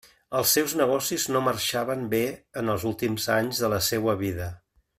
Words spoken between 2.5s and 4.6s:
en els últims anys de la seua vida.